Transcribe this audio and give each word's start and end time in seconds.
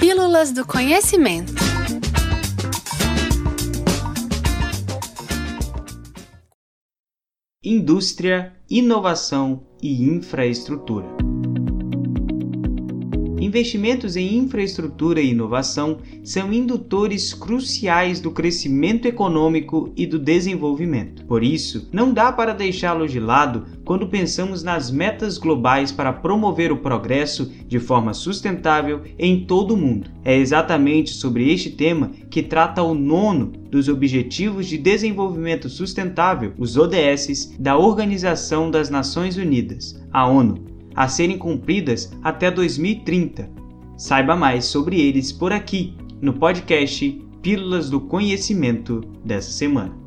Pílulas 0.00 0.50
do 0.50 0.66
Conhecimento. 0.66 1.52
Indústria, 7.62 8.56
inovação 8.70 9.62
e 9.82 10.02
infraestrutura. 10.02 11.29
Investimentos 13.50 14.14
em 14.14 14.36
infraestrutura 14.36 15.20
e 15.20 15.30
inovação 15.30 15.98
são 16.22 16.52
indutores 16.52 17.34
cruciais 17.34 18.20
do 18.20 18.30
crescimento 18.30 19.08
econômico 19.08 19.92
e 19.96 20.06
do 20.06 20.20
desenvolvimento. 20.20 21.24
Por 21.24 21.42
isso, 21.42 21.88
não 21.92 22.12
dá 22.12 22.30
para 22.30 22.54
deixá-los 22.54 23.10
de 23.10 23.18
lado 23.18 23.66
quando 23.84 24.06
pensamos 24.06 24.62
nas 24.62 24.88
metas 24.88 25.36
globais 25.36 25.90
para 25.90 26.12
promover 26.12 26.70
o 26.70 26.76
progresso 26.76 27.50
de 27.66 27.80
forma 27.80 28.14
sustentável 28.14 29.02
em 29.18 29.44
todo 29.44 29.74
o 29.74 29.76
mundo. 29.76 30.08
É 30.24 30.36
exatamente 30.36 31.10
sobre 31.12 31.52
este 31.52 31.70
tema 31.70 32.12
que 32.30 32.44
trata 32.44 32.84
o 32.84 32.94
nono 32.94 33.46
dos 33.68 33.88
Objetivos 33.88 34.68
de 34.68 34.78
Desenvolvimento 34.78 35.68
Sustentável, 35.68 36.52
os 36.56 36.76
ODS, 36.76 37.56
da 37.58 37.76
Organização 37.76 38.70
das 38.70 38.88
Nações 38.88 39.36
Unidas, 39.36 40.00
a 40.12 40.24
ONU 40.24 40.69
a 40.94 41.08
serem 41.08 41.38
cumpridas 41.38 42.12
até 42.22 42.50
2030. 42.50 43.50
Saiba 43.96 44.34
mais 44.34 44.64
sobre 44.64 45.00
eles 45.00 45.32
por 45.32 45.52
aqui, 45.52 45.94
no 46.20 46.34
podcast 46.34 47.22
Pílulas 47.42 47.88
do 47.88 48.00
Conhecimento 48.00 49.00
dessa 49.24 49.50
semana. 49.50 49.98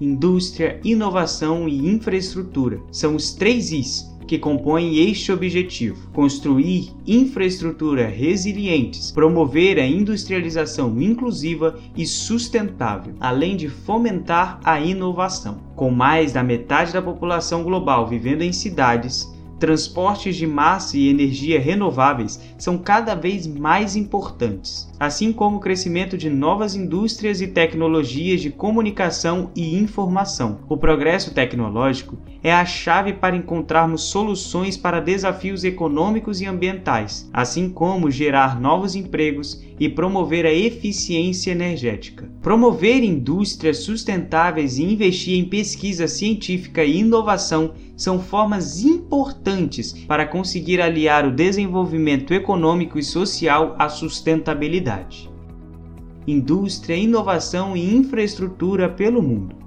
Indústria, 0.00 0.80
inovação 0.84 1.68
e 1.68 1.88
infraestrutura 1.88 2.80
são 2.90 3.14
os 3.14 3.32
três 3.32 3.70
Is 3.70 4.14
que 4.26 4.38
compõem 4.38 4.98
este 5.08 5.30
objetivo: 5.30 6.08
construir 6.12 6.90
infraestrutura 7.06 8.06
resilientes, 8.06 9.10
promover 9.12 9.78
a 9.78 9.86
industrialização 9.86 11.00
inclusiva 11.00 11.78
e 11.96 12.06
sustentável, 12.06 13.14
além 13.20 13.56
de 13.56 13.68
fomentar 13.68 14.60
a 14.64 14.80
inovação. 14.80 15.58
Com 15.76 15.90
mais 15.90 16.32
da 16.32 16.42
metade 16.42 16.92
da 16.92 17.02
população 17.02 17.62
global 17.62 18.06
vivendo 18.06 18.42
em 18.42 18.52
cidades, 18.52 19.33
transportes 19.58 20.36
de 20.36 20.46
massa 20.46 20.96
e 20.96 21.08
energia 21.08 21.60
renováveis 21.60 22.40
são 22.58 22.78
cada 22.78 23.14
vez 23.14 23.46
mais 23.46 23.96
importantes, 23.96 24.88
assim 24.98 25.32
como 25.32 25.56
o 25.56 25.60
crescimento 25.60 26.16
de 26.16 26.30
novas 26.30 26.74
indústrias 26.74 27.40
e 27.40 27.46
tecnologias 27.46 28.40
de 28.40 28.50
comunicação 28.50 29.50
e 29.54 29.76
informação. 29.76 30.60
O 30.68 30.76
progresso 30.76 31.32
tecnológico 31.34 32.18
é 32.42 32.52
a 32.52 32.64
chave 32.64 33.14
para 33.14 33.36
encontrarmos 33.36 34.02
soluções 34.02 34.76
para 34.76 35.00
desafios 35.00 35.64
econômicos 35.64 36.40
e 36.40 36.46
ambientais, 36.46 37.28
assim 37.32 37.70
como 37.70 38.10
gerar 38.10 38.60
novos 38.60 38.94
empregos 38.94 39.62
e 39.80 39.88
promover 39.88 40.46
a 40.46 40.52
eficiência 40.52 41.50
energética. 41.50 42.30
Promover 42.42 43.02
indústrias 43.02 43.78
sustentáveis 43.78 44.78
e 44.78 44.84
investir 44.84 45.38
em 45.38 45.44
pesquisa 45.46 46.06
científica 46.06 46.84
e 46.84 46.98
inovação 46.98 47.72
são 47.96 48.20
formas 48.20 48.82
importantes 48.82 49.92
para 50.06 50.26
conseguir 50.26 50.80
aliar 50.80 51.26
o 51.26 51.32
desenvolvimento 51.32 52.34
econômico 52.34 52.98
e 52.98 53.02
social 53.02 53.74
à 53.78 53.88
sustentabilidade. 53.88 54.83
Indústria, 56.26 56.96
inovação 56.96 57.76
e 57.76 57.94
infraestrutura 57.94 58.88
pelo 58.88 59.22
mundo. 59.22 59.64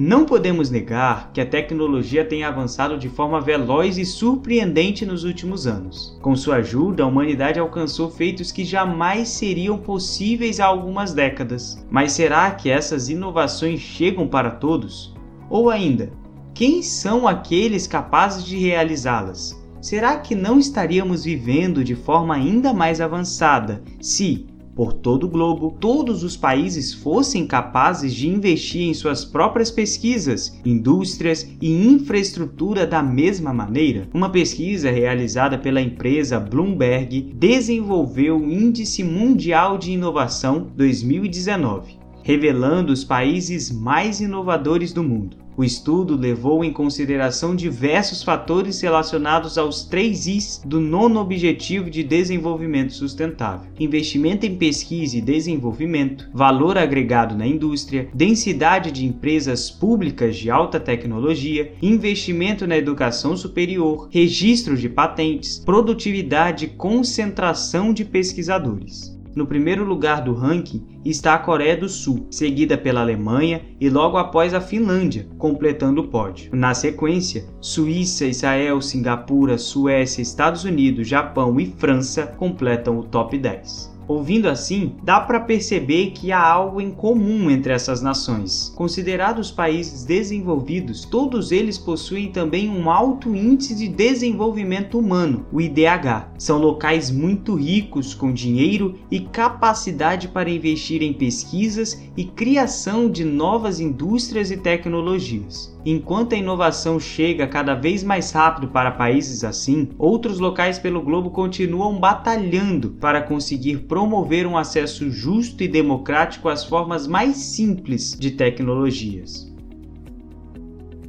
Não 0.00 0.24
podemos 0.24 0.70
negar 0.70 1.32
que 1.32 1.40
a 1.40 1.46
tecnologia 1.46 2.24
tem 2.24 2.44
avançado 2.44 2.96
de 2.96 3.08
forma 3.08 3.40
veloz 3.40 3.98
e 3.98 4.04
surpreendente 4.04 5.04
nos 5.04 5.24
últimos 5.24 5.66
anos. 5.66 6.16
Com 6.22 6.36
sua 6.36 6.56
ajuda, 6.56 7.02
a 7.02 7.06
humanidade 7.06 7.58
alcançou 7.58 8.08
feitos 8.08 8.52
que 8.52 8.64
jamais 8.64 9.28
seriam 9.30 9.76
possíveis 9.76 10.60
há 10.60 10.66
algumas 10.66 11.12
décadas. 11.12 11.84
Mas 11.90 12.12
será 12.12 12.48
que 12.52 12.70
essas 12.70 13.08
inovações 13.08 13.80
chegam 13.80 14.28
para 14.28 14.52
todos? 14.52 15.12
Ou 15.50 15.68
ainda, 15.68 16.12
quem 16.54 16.80
são 16.80 17.26
aqueles 17.26 17.88
capazes 17.88 18.44
de 18.44 18.56
realizá-las? 18.56 19.57
Será 19.80 20.16
que 20.18 20.34
não 20.34 20.58
estaríamos 20.58 21.24
vivendo 21.24 21.84
de 21.84 21.94
forma 21.94 22.34
ainda 22.34 22.72
mais 22.72 23.00
avançada 23.00 23.80
se, 24.00 24.46
por 24.74 24.92
todo 24.92 25.24
o 25.24 25.28
globo, 25.28 25.76
todos 25.80 26.22
os 26.22 26.36
países 26.36 26.92
fossem 26.92 27.46
capazes 27.46 28.14
de 28.14 28.28
investir 28.28 28.82
em 28.82 28.94
suas 28.94 29.24
próprias 29.24 29.70
pesquisas, 29.70 30.56
indústrias 30.64 31.48
e 31.60 31.86
infraestrutura 31.86 32.86
da 32.86 33.02
mesma 33.02 33.52
maneira? 33.52 34.08
Uma 34.12 34.30
pesquisa 34.30 34.90
realizada 34.90 35.58
pela 35.58 35.80
empresa 35.80 36.38
Bloomberg 36.38 37.34
desenvolveu 37.34 38.38
o 38.38 38.52
Índice 38.52 39.02
Mundial 39.02 39.78
de 39.78 39.90
Inovação 39.90 40.68
2019, 40.76 41.97
revelando 42.28 42.92
os 42.92 43.04
países 43.04 43.70
mais 43.70 44.20
inovadores 44.20 44.92
do 44.92 45.02
mundo. 45.02 45.38
O 45.56 45.64
estudo 45.64 46.14
levou 46.14 46.62
em 46.62 46.70
consideração 46.70 47.56
diversos 47.56 48.22
fatores 48.22 48.82
relacionados 48.82 49.56
aos 49.56 49.82
três 49.82 50.26
Is 50.26 50.62
do 50.62 50.78
nono 50.78 51.20
Objetivo 51.20 51.88
de 51.88 52.04
Desenvolvimento 52.04 52.92
Sustentável: 52.92 53.70
investimento 53.80 54.44
em 54.44 54.56
pesquisa 54.56 55.16
e 55.16 55.22
desenvolvimento, 55.22 56.28
valor 56.34 56.76
agregado 56.76 57.34
na 57.34 57.46
indústria, 57.46 58.10
densidade 58.12 58.92
de 58.92 59.06
empresas 59.06 59.70
públicas 59.70 60.36
de 60.36 60.50
alta 60.50 60.78
tecnologia, 60.78 61.72
investimento 61.80 62.66
na 62.66 62.76
educação 62.76 63.38
superior, 63.38 64.06
registro 64.12 64.76
de 64.76 64.90
patentes, 64.90 65.58
produtividade 65.58 66.66
e 66.66 66.68
concentração 66.68 67.90
de 67.90 68.04
pesquisadores. 68.04 69.17
No 69.38 69.46
primeiro 69.46 69.84
lugar 69.84 70.20
do 70.20 70.34
ranking 70.34 70.84
está 71.04 71.34
a 71.34 71.38
Coreia 71.38 71.76
do 71.76 71.88
Sul, 71.88 72.26
seguida 72.28 72.76
pela 72.76 73.02
Alemanha 73.02 73.62
e 73.80 73.88
logo 73.88 74.16
após 74.16 74.52
a 74.52 74.60
Finlândia, 74.60 75.28
completando 75.38 76.00
o 76.00 76.08
pódio. 76.08 76.50
Na 76.52 76.74
sequência, 76.74 77.44
Suíça, 77.60 78.26
Israel, 78.26 78.82
Singapura, 78.82 79.56
Suécia, 79.56 80.20
Estados 80.20 80.64
Unidos, 80.64 81.06
Japão 81.06 81.60
e 81.60 81.66
França 81.66 82.26
completam 82.26 82.98
o 82.98 83.04
top 83.04 83.38
10. 83.38 83.97
Ouvindo 84.08 84.48
assim, 84.48 84.94
dá 85.02 85.20
para 85.20 85.38
perceber 85.38 86.12
que 86.12 86.32
há 86.32 86.42
algo 86.42 86.80
em 86.80 86.90
comum 86.90 87.50
entre 87.50 87.74
essas 87.74 88.00
nações. 88.00 88.72
Considerados 88.74 89.50
países 89.50 90.02
desenvolvidos, 90.02 91.04
todos 91.04 91.52
eles 91.52 91.76
possuem 91.76 92.32
também 92.32 92.70
um 92.70 92.90
alto 92.90 93.36
índice 93.36 93.74
de 93.74 93.86
desenvolvimento 93.86 94.98
humano, 94.98 95.44
o 95.52 95.60
IDH. 95.60 96.32
São 96.38 96.58
locais 96.58 97.10
muito 97.10 97.54
ricos 97.54 98.14
com 98.14 98.32
dinheiro 98.32 98.94
e 99.10 99.20
capacidade 99.20 100.28
para 100.28 100.48
investir 100.48 101.02
em 101.02 101.12
pesquisas 101.12 102.02
e 102.16 102.24
criação 102.24 103.10
de 103.10 103.24
novas 103.24 103.78
indústrias 103.78 104.50
e 104.50 104.56
tecnologias. 104.56 105.77
Enquanto 105.86 106.34
a 106.34 106.38
inovação 106.38 106.98
chega 106.98 107.46
cada 107.46 107.74
vez 107.74 108.02
mais 108.02 108.32
rápido 108.32 108.68
para 108.68 108.90
países 108.90 109.44
assim, 109.44 109.88
outros 109.96 110.38
locais 110.38 110.78
pelo 110.78 111.00
globo 111.00 111.30
continuam 111.30 111.98
batalhando 111.98 112.90
para 113.00 113.22
conseguir 113.22 113.78
promover 113.86 114.46
um 114.46 114.56
acesso 114.56 115.10
justo 115.10 115.62
e 115.62 115.68
democrático 115.68 116.48
às 116.48 116.64
formas 116.64 117.06
mais 117.06 117.36
simples 117.36 118.16
de 118.18 118.32
tecnologias. 118.32 119.48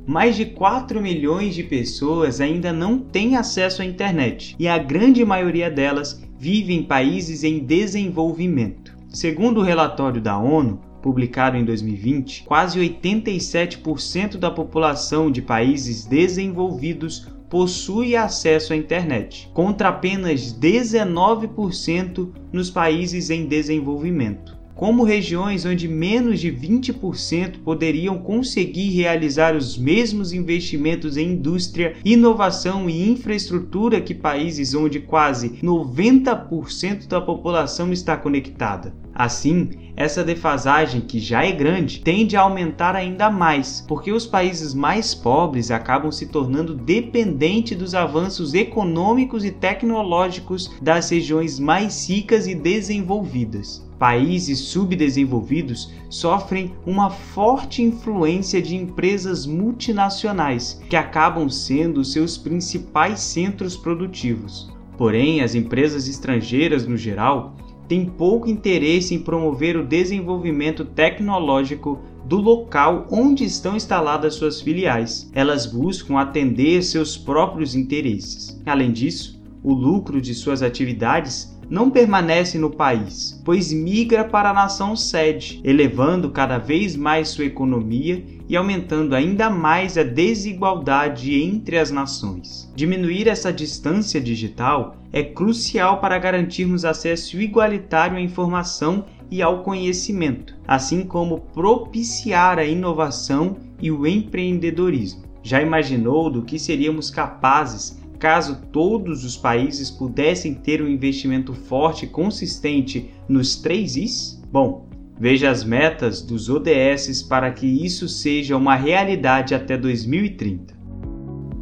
Mais 0.05 0.35
de 0.35 0.45
4 0.45 1.01
milhões 1.01 1.53
de 1.53 1.63
pessoas 1.63 2.39
ainda 2.39 2.71
não 2.71 2.97
têm 2.99 3.35
acesso 3.35 3.81
à 3.81 3.85
internet 3.85 4.55
e 4.57 4.67
a 4.67 4.77
grande 4.77 5.23
maioria 5.25 5.69
delas 5.69 6.23
vive 6.37 6.73
em 6.73 6.83
países 6.83 7.43
em 7.43 7.59
desenvolvimento. 7.59 8.97
Segundo 9.09 9.59
o 9.59 9.63
relatório 9.63 10.21
da 10.21 10.37
ONU, 10.37 10.79
publicado 11.01 11.57
em 11.57 11.65
2020, 11.65 12.43
quase 12.43 12.79
87% 12.79 14.37
da 14.37 14.51
população 14.51 15.31
de 15.31 15.41
países 15.41 16.05
desenvolvidos 16.05 17.27
possui 17.49 18.15
acesso 18.15 18.73
à 18.73 18.75
internet, 18.75 19.49
contra 19.53 19.89
apenas 19.89 20.53
19% 20.53 22.29
nos 22.53 22.69
países 22.69 23.29
em 23.29 23.45
desenvolvimento 23.45 24.59
como 24.79 25.03
regiões 25.03 25.65
onde 25.65 25.89
menos 25.89 26.39
de 26.39 26.49
20% 26.49 27.63
poderiam 27.65 28.17
conseguir 28.19 28.91
realizar 28.91 29.53
os 29.53 29.77
mesmos 29.77 30.31
investimentos 30.31 31.17
em 31.17 31.33
indústria, 31.33 31.97
inovação 32.05 32.89
e 32.89 33.09
infraestrutura 33.09 33.99
que 33.99 34.15
países 34.15 34.73
onde 34.73 35.01
quase 35.01 35.49
90% 35.61 37.09
da 37.09 37.19
população 37.19 37.91
está 37.91 38.15
conectada. 38.15 38.95
Assim, 39.19 39.71
essa 39.97 40.23
defasagem, 40.23 41.01
que 41.01 41.19
já 41.19 41.43
é 41.43 41.51
grande, 41.51 41.99
tende 41.99 42.37
a 42.37 42.41
aumentar 42.41 42.95
ainda 42.95 43.29
mais, 43.29 43.83
porque 43.85 44.13
os 44.13 44.25
países 44.25 44.73
mais 44.73 45.13
pobres 45.13 45.71
acabam 45.71 46.09
se 46.09 46.27
tornando 46.27 46.73
dependentes 46.73 47.77
dos 47.77 47.93
avanços 47.93 48.53
econômicos 48.53 49.43
e 49.43 49.51
tecnológicos 49.51 50.71
das 50.81 51.09
regiões 51.09 51.59
mais 51.59 52.09
ricas 52.09 52.47
e 52.47 52.55
desenvolvidas. 52.55 53.85
Países 53.99 54.59
subdesenvolvidos 54.59 55.91
sofrem 56.09 56.73
uma 56.85 57.09
forte 57.09 57.81
influência 57.81 58.61
de 58.61 58.77
empresas 58.77 59.45
multinacionais 59.45 60.81
que 60.89 60.95
acabam 60.95 61.49
sendo 61.49 62.05
seus 62.05 62.37
principais 62.37 63.19
centros 63.19 63.75
produtivos. 63.75 64.71
Porém, 64.97 65.41
as 65.41 65.55
empresas 65.55 66.07
estrangeiras, 66.07 66.87
no 66.87 66.95
geral, 66.95 67.57
têm 67.89 68.05
pouco 68.05 68.47
interesse 68.47 69.15
em 69.15 69.19
promover 69.19 69.75
o 69.75 69.83
desenvolvimento 69.83 70.85
tecnológico 70.85 71.99
do 72.23 72.37
local 72.37 73.07
onde 73.09 73.43
estão 73.43 73.75
instaladas 73.75 74.35
suas 74.35 74.61
filiais. 74.61 75.29
Elas 75.33 75.65
buscam 75.65 76.17
atender 76.17 76.83
seus 76.83 77.17
próprios 77.17 77.73
interesses. 77.73 78.61
Além 78.63 78.91
disso, 78.91 79.41
o 79.63 79.73
lucro 79.73 80.21
de 80.21 80.35
suas 80.35 80.61
atividades 80.61 81.57
não 81.67 81.89
permanece 81.89 82.57
no 82.57 82.69
país, 82.69 83.41
pois 83.43 83.73
migra 83.73 84.23
para 84.23 84.51
a 84.51 84.53
nação 84.53 84.95
sede, 84.95 85.59
elevando 85.63 86.29
cada 86.29 86.57
vez 86.57 86.95
mais 86.95 87.29
sua 87.29 87.45
economia 87.45 88.23
e 88.49 88.57
aumentando 88.57 89.15
ainda 89.15 89.47
mais 89.47 89.95
a 89.95 90.03
desigualdade 90.03 91.39
entre 91.39 91.77
as 91.77 91.91
nações. 91.91 92.69
Diminuir 92.75 93.27
essa 93.27 93.53
distância 93.53 94.19
digital 94.19 94.97
é 95.13 95.21
crucial 95.21 96.01
para 96.01 96.17
garantirmos 96.17 96.83
acesso 96.83 97.39
igualitário 97.39 98.17
à 98.17 98.21
informação 98.21 99.05
e 99.29 99.43
ao 99.43 99.61
conhecimento, 99.61 100.55
assim 100.67 101.03
como 101.03 101.41
propiciar 101.53 102.57
a 102.57 102.65
inovação 102.65 103.57
e 103.79 103.91
o 103.91 104.07
empreendedorismo. 104.07 105.23
Já 105.43 105.61
imaginou 105.61 106.31
do 106.31 106.41
que 106.41 106.57
seríamos 106.57 107.11
capazes 107.11 107.99
caso 108.17 108.63
todos 108.73 109.23
os 109.23 109.37
países 109.37 109.89
pudessem 109.89 110.53
ter 110.53 110.81
um 110.81 110.87
investimento 110.89 111.53
forte 111.53 112.05
e 112.05 112.09
consistente 112.09 113.11
nos 113.29 113.55
três 113.55 113.95
Is? 113.95 114.43
Bom, 114.51 114.88
veja 115.19 115.49
as 115.49 115.63
metas 115.65 116.21
dos 116.21 116.49
ODS 116.49 117.21
para 117.21 117.51
que 117.51 117.67
isso 117.67 118.07
seja 118.07 118.55
uma 118.55 118.75
realidade 118.75 119.53
até 119.53 119.77
2030. 119.77 120.73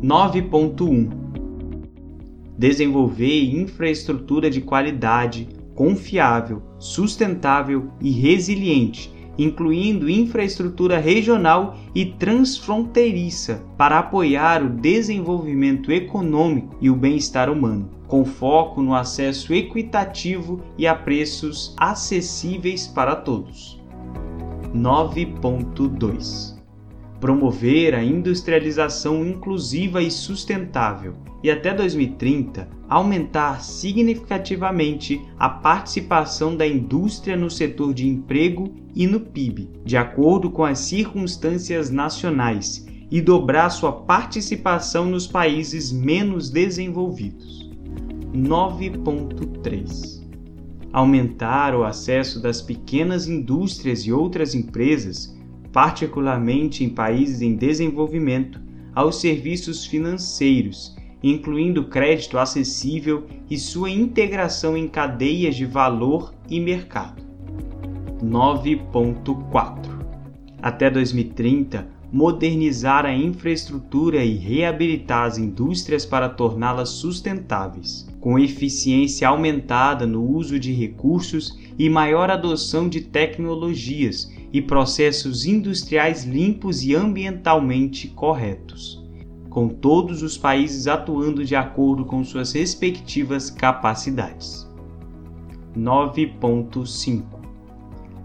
9.1 0.04 1.10
Desenvolver 2.56 3.56
infraestrutura 3.56 4.50
de 4.50 4.62
qualidade, 4.62 5.50
confiável, 5.74 6.62
sustentável 6.78 7.92
e 8.00 8.12
resiliente 8.12 9.17
incluindo 9.38 10.10
infraestrutura 10.10 10.98
regional 10.98 11.78
e 11.94 12.06
transfronteiriça, 12.06 13.64
para 13.78 14.00
apoiar 14.00 14.64
o 14.64 14.70
desenvolvimento 14.70 15.92
econômico 15.92 16.76
e 16.82 16.90
o 16.90 16.96
bem-estar 16.96 17.50
humano, 17.50 17.90
com 18.08 18.26
foco 18.26 18.82
no 18.82 18.94
acesso 18.96 19.54
equitativo 19.54 20.62
e 20.78 20.88
a 20.88 20.96
preços 20.96 21.76
acessíveis 21.78 22.88
para 22.88 23.16
todos. 23.16 23.82
9.2 24.74 26.57
promover 27.20 27.96
a 27.96 28.04
industrialização 28.04 29.26
inclusiva 29.26 30.02
e 30.02 30.12
sustentável 30.12 31.16
e 31.44 31.52
até 31.52 31.74
2030 31.74 32.68
aumentar 32.90 33.62
significativamente 33.62 35.22
a 35.38 35.50
participação 35.50 36.56
da 36.56 36.66
indústria 36.66 37.36
no 37.36 37.50
setor 37.50 37.94
de 37.94 38.08
emprego 38.08 38.74
e 38.96 39.06
no 39.06 39.20
PIB, 39.20 39.70
de 39.86 39.98
acordo 39.98 40.50
com 40.50 40.64
as 40.64 40.80
circunstâncias 40.80 41.90
nacionais, 41.90 42.86
e 43.10 43.22
dobrar 43.22 43.70
sua 43.70 43.92
participação 43.92 45.06
nos 45.06 45.28
países 45.28 45.92
menos 45.92 46.50
desenvolvidos. 46.50 47.70
9.3 48.34 50.26
Aumentar 50.92 51.76
o 51.76 51.84
acesso 51.84 52.42
das 52.42 52.62
pequenas 52.62 53.28
indústrias 53.28 54.02
e 54.02 54.12
outras 54.12 54.54
empresas 54.54 55.37
particularmente 55.78 56.84
em 56.84 56.90
países 56.90 57.40
em 57.40 57.54
desenvolvimento, 57.54 58.60
aos 58.96 59.22
serviços 59.22 59.86
financeiros, 59.86 60.98
incluindo 61.22 61.84
crédito 61.84 62.40
acessível 62.40 63.28
e 63.48 63.60
sua 63.60 63.92
integração 63.92 64.76
em 64.76 64.88
cadeias 64.88 65.56
de 65.56 65.68
valor 65.68 66.34
e 66.50 66.60
mercado. 66.60 67.22
9.4 68.24 69.78
Até 70.60 70.90
2030, 70.90 71.88
modernizar 72.12 73.06
a 73.06 73.14
infraestrutura 73.14 74.26
e 74.26 74.36
reabilitar 74.36 75.28
as 75.28 75.38
indústrias 75.38 76.08
para 76.08 76.28
torná-las 76.28 76.90
sustentáveis, 76.90 78.10
com 78.20 78.40
eficiência 78.40 79.28
aumentada 79.28 80.08
no 80.08 80.28
uso 80.28 80.60
de 80.60 80.74
recursos 80.74 81.56
e 81.78 81.88
maior 81.88 82.32
adoção 82.32 82.90
de 82.90 83.02
tecnologias 83.02 84.36
e 84.52 84.62
processos 84.62 85.46
industriais 85.46 86.24
limpos 86.24 86.84
e 86.84 86.96
ambientalmente 86.96 88.08
corretos, 88.08 89.04
com 89.50 89.68
todos 89.68 90.22
os 90.22 90.38
países 90.38 90.88
atuando 90.88 91.44
de 91.44 91.56
acordo 91.56 92.06
com 92.06 92.24
suas 92.24 92.54
respectivas 92.54 93.50
capacidades. 93.50 94.68
9.5 95.76 97.24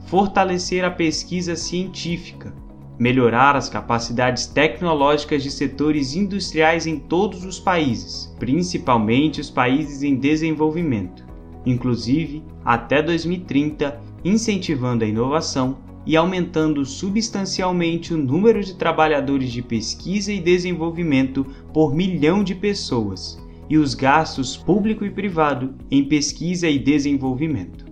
Fortalecer 0.06 0.84
a 0.84 0.90
pesquisa 0.90 1.56
científica, 1.56 2.54
melhorar 2.98 3.56
as 3.56 3.68
capacidades 3.68 4.46
tecnológicas 4.46 5.42
de 5.42 5.50
setores 5.50 6.14
industriais 6.14 6.86
em 6.86 6.98
todos 6.98 7.44
os 7.44 7.58
países, 7.58 8.34
principalmente 8.38 9.40
os 9.40 9.50
países 9.50 10.02
em 10.02 10.16
desenvolvimento, 10.16 11.24
inclusive 11.64 12.44
até 12.64 13.02
2030, 13.02 14.00
incentivando 14.24 15.04
a 15.04 15.06
inovação 15.06 15.78
e 16.06 16.16
aumentando 16.16 16.84
substancialmente 16.84 18.12
o 18.12 18.16
número 18.16 18.62
de 18.62 18.74
trabalhadores 18.74 19.52
de 19.52 19.62
pesquisa 19.62 20.32
e 20.32 20.40
desenvolvimento 20.40 21.46
por 21.72 21.94
milhão 21.94 22.42
de 22.42 22.54
pessoas 22.54 23.40
e 23.68 23.78
os 23.78 23.94
gastos 23.94 24.56
público 24.56 25.04
e 25.04 25.10
privado 25.10 25.74
em 25.90 26.04
pesquisa 26.04 26.68
e 26.68 26.78
desenvolvimento. 26.78 27.86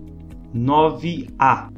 9A 0.53 1.71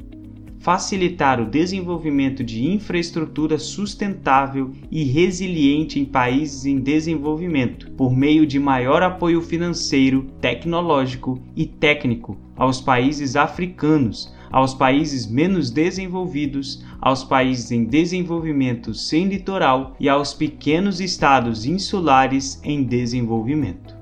facilitar 0.64 1.42
o 1.42 1.44
desenvolvimento 1.44 2.42
de 2.42 2.66
infraestrutura 2.66 3.58
sustentável 3.58 4.70
e 4.90 5.04
resiliente 5.04 6.00
em 6.00 6.06
países 6.06 6.64
em 6.64 6.78
desenvolvimento, 6.78 7.90
por 7.90 8.16
meio 8.16 8.46
de 8.46 8.58
maior 8.58 9.02
apoio 9.02 9.42
financeiro, 9.42 10.26
tecnológico 10.40 11.38
e 11.54 11.66
técnico 11.66 12.38
aos 12.56 12.80
países 12.80 13.36
africanos, 13.36 14.33
aos 14.50 14.74
países 14.74 15.26
menos 15.26 15.70
desenvolvidos, 15.70 16.84
aos 17.00 17.24
países 17.24 17.70
em 17.70 17.84
desenvolvimento 17.84 18.94
sem 18.94 19.26
litoral 19.26 19.94
e 19.98 20.08
aos 20.08 20.34
pequenos 20.34 21.00
estados 21.00 21.66
insulares 21.66 22.60
em 22.62 22.82
desenvolvimento. 22.82 23.94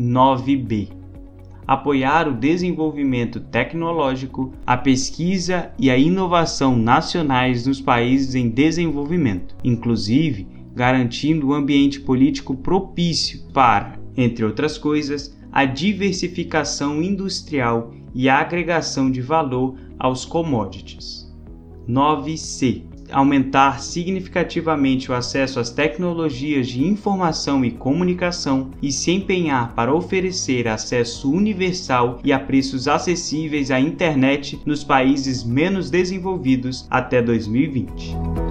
9b 0.00 1.06
apoiar 1.66 2.28
o 2.28 2.34
desenvolvimento 2.34 3.40
tecnológico, 3.40 4.52
a 4.64 4.76
pesquisa 4.76 5.72
e 5.78 5.90
a 5.90 5.98
inovação 5.98 6.76
nacionais 6.76 7.66
nos 7.66 7.80
países 7.80 8.34
em 8.34 8.48
desenvolvimento, 8.48 9.56
inclusive 9.64 10.46
garantindo 10.74 11.48
um 11.48 11.52
ambiente 11.54 12.00
político 12.00 12.54
propício 12.54 13.40
para, 13.52 13.98
entre 14.16 14.44
outras 14.44 14.76
coisas, 14.76 15.35
a 15.56 15.64
diversificação 15.64 17.02
industrial 17.02 17.94
e 18.14 18.28
a 18.28 18.40
agregação 18.40 19.10
de 19.10 19.22
valor 19.22 19.74
aos 19.98 20.22
commodities. 20.22 21.34
9C 21.88 22.82
aumentar 23.10 23.80
significativamente 23.80 25.10
o 25.10 25.14
acesso 25.14 25.58
às 25.58 25.70
tecnologias 25.70 26.68
de 26.68 26.84
informação 26.84 27.64
e 27.64 27.70
comunicação 27.70 28.70
e 28.82 28.92
se 28.92 29.12
empenhar 29.12 29.74
para 29.74 29.94
oferecer 29.94 30.68
acesso 30.68 31.30
universal 31.32 32.18
e 32.22 32.34
a 32.34 32.38
preços 32.38 32.86
acessíveis 32.86 33.70
à 33.70 33.80
internet 33.80 34.60
nos 34.66 34.84
países 34.84 35.42
menos 35.42 35.88
desenvolvidos 35.88 36.86
até 36.90 37.22
2020. 37.22 38.45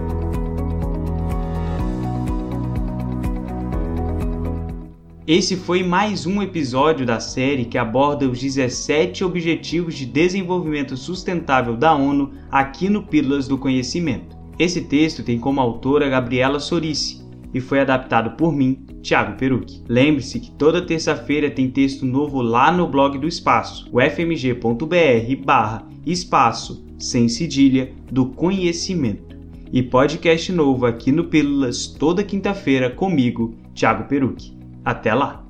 Esse 5.27 5.55
foi 5.55 5.81
mais 5.81 6.27
um 6.27 6.39
episódio 6.39 7.03
da 7.03 7.19
série 7.19 7.65
que 7.65 7.79
aborda 7.79 8.29
os 8.29 8.39
17 8.39 9.23
Objetivos 9.23 9.95
de 9.95 10.05
Desenvolvimento 10.05 10.95
Sustentável 10.95 11.75
da 11.75 11.95
ONU 11.95 12.33
aqui 12.51 12.89
no 12.89 13.01
Pílulas 13.01 13.47
do 13.47 13.57
Conhecimento. 13.57 14.37
Esse 14.59 14.81
texto 14.81 15.23
tem 15.23 15.39
como 15.39 15.59
autora 15.59 16.07
Gabriela 16.07 16.59
Sorici 16.59 17.25
e 17.51 17.59
foi 17.59 17.79
adaptado 17.79 18.37
por 18.37 18.53
mim, 18.53 18.85
Thiago 19.01 19.35
Perucci. 19.35 19.81
Lembre-se 19.89 20.39
que 20.39 20.51
toda 20.51 20.85
terça-feira 20.85 21.49
tem 21.49 21.71
texto 21.71 22.05
novo 22.05 22.39
lá 22.43 22.71
no 22.71 22.87
blog 22.87 23.17
do 23.17 23.27
Espaço, 23.27 23.89
o 23.91 23.99
fmg.br 23.99 25.43
barra 25.43 25.87
espaço 26.05 26.85
sem 26.99 27.27
cedilha 27.27 27.91
do 28.11 28.27
conhecimento. 28.27 29.35
E 29.73 29.81
podcast 29.81 30.51
novo 30.51 30.85
aqui 30.85 31.11
no 31.11 31.23
Pílulas 31.23 31.87
toda 31.87 32.23
quinta-feira 32.23 32.91
comigo, 32.91 33.55
Thiago 33.73 34.07
Perucci. 34.07 34.54
Até 34.85 35.13
lá! 35.15 35.44